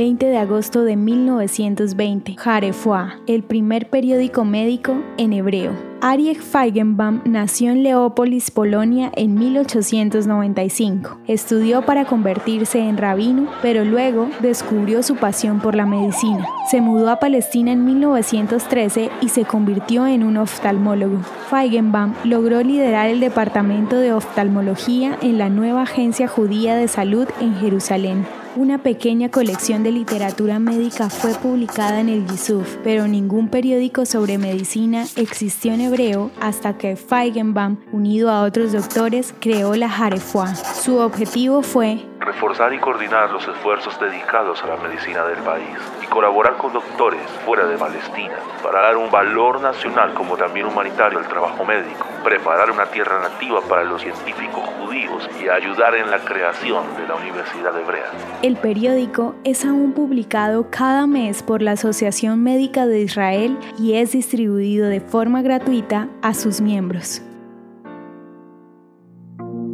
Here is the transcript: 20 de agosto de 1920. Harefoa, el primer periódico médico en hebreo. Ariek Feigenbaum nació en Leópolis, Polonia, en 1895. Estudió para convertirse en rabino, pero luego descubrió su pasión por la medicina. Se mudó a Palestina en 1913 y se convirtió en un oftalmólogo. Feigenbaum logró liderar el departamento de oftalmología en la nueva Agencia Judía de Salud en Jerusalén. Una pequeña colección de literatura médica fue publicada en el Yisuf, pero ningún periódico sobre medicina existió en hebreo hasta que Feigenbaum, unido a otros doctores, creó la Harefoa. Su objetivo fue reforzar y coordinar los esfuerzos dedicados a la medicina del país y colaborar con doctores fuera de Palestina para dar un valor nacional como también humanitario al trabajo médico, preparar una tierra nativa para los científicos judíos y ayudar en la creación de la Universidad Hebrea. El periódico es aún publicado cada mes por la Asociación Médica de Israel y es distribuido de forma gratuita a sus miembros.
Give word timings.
20 0.00 0.24
de 0.24 0.38
agosto 0.38 0.82
de 0.82 0.96
1920. 0.96 2.36
Harefoa, 2.42 3.18
el 3.26 3.42
primer 3.42 3.90
periódico 3.90 4.46
médico 4.46 4.94
en 5.18 5.34
hebreo. 5.34 5.72
Ariek 6.00 6.40
Feigenbaum 6.40 7.20
nació 7.26 7.72
en 7.72 7.82
Leópolis, 7.82 8.50
Polonia, 8.50 9.12
en 9.14 9.34
1895. 9.34 11.18
Estudió 11.26 11.82
para 11.82 12.06
convertirse 12.06 12.78
en 12.78 12.96
rabino, 12.96 13.50
pero 13.60 13.84
luego 13.84 14.30
descubrió 14.40 15.02
su 15.02 15.16
pasión 15.16 15.60
por 15.60 15.74
la 15.74 15.84
medicina. 15.84 16.46
Se 16.70 16.80
mudó 16.80 17.10
a 17.10 17.20
Palestina 17.20 17.72
en 17.72 17.84
1913 17.84 19.10
y 19.20 19.28
se 19.28 19.44
convirtió 19.44 20.06
en 20.06 20.22
un 20.22 20.38
oftalmólogo. 20.38 21.18
Feigenbaum 21.50 22.14
logró 22.24 22.62
liderar 22.62 23.10
el 23.10 23.20
departamento 23.20 23.96
de 23.96 24.14
oftalmología 24.14 25.18
en 25.20 25.36
la 25.36 25.50
nueva 25.50 25.82
Agencia 25.82 26.26
Judía 26.26 26.74
de 26.76 26.88
Salud 26.88 27.28
en 27.42 27.54
Jerusalén. 27.56 28.39
Una 28.56 28.82
pequeña 28.82 29.30
colección 29.30 29.84
de 29.84 29.92
literatura 29.92 30.58
médica 30.58 31.08
fue 31.08 31.34
publicada 31.34 32.00
en 32.00 32.08
el 32.08 32.26
Yisuf, 32.26 32.78
pero 32.82 33.06
ningún 33.06 33.48
periódico 33.48 34.04
sobre 34.04 34.38
medicina 34.38 35.04
existió 35.14 35.72
en 35.72 35.82
hebreo 35.82 36.32
hasta 36.40 36.76
que 36.76 36.96
Feigenbaum, 36.96 37.76
unido 37.92 38.28
a 38.28 38.42
otros 38.42 38.72
doctores, 38.72 39.32
creó 39.38 39.76
la 39.76 39.86
Harefoa. 39.86 40.56
Su 40.56 40.96
objetivo 40.96 41.62
fue 41.62 42.00
reforzar 42.30 42.72
y 42.72 42.78
coordinar 42.78 43.32
los 43.32 43.46
esfuerzos 43.48 43.98
dedicados 43.98 44.62
a 44.62 44.68
la 44.68 44.76
medicina 44.76 45.24
del 45.24 45.38
país 45.38 45.76
y 46.00 46.06
colaborar 46.06 46.56
con 46.58 46.72
doctores 46.72 47.20
fuera 47.44 47.66
de 47.66 47.76
Palestina 47.76 48.36
para 48.62 48.82
dar 48.82 48.96
un 48.96 49.10
valor 49.10 49.60
nacional 49.60 50.14
como 50.14 50.36
también 50.36 50.66
humanitario 50.66 51.18
al 51.18 51.26
trabajo 51.26 51.64
médico, 51.64 52.06
preparar 52.22 52.70
una 52.70 52.86
tierra 52.86 53.20
nativa 53.20 53.60
para 53.62 53.82
los 53.82 54.02
científicos 54.02 54.62
judíos 54.78 55.28
y 55.42 55.48
ayudar 55.48 55.96
en 55.96 56.08
la 56.08 56.20
creación 56.20 56.84
de 56.96 57.08
la 57.08 57.16
Universidad 57.16 57.76
Hebrea. 57.76 58.12
El 58.42 58.56
periódico 58.56 59.34
es 59.42 59.64
aún 59.64 59.92
publicado 59.92 60.70
cada 60.70 61.08
mes 61.08 61.42
por 61.42 61.62
la 61.62 61.72
Asociación 61.72 62.44
Médica 62.44 62.86
de 62.86 63.00
Israel 63.00 63.58
y 63.76 63.94
es 63.94 64.12
distribuido 64.12 64.88
de 64.88 65.00
forma 65.00 65.42
gratuita 65.42 66.06
a 66.22 66.34
sus 66.34 66.60
miembros. 66.60 67.22